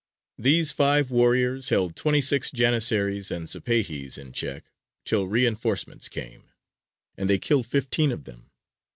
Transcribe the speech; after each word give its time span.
These 0.39 0.71
five 0.71 1.11
warriors 1.11 1.69
held 1.69 1.95
twenty 1.95 2.21
six 2.21 2.49
Janissaries 2.49 3.29
and 3.29 3.45
Sipāhis 3.47 4.17
in 4.17 4.31
check 4.31 4.63
till 5.05 5.27
reinforcements 5.27 6.09
came; 6.09 6.49
and 7.19 7.29
they 7.29 7.37
killed 7.37 7.67
fifteen 7.67 8.11
of 8.11 8.23
them. 8.23 8.49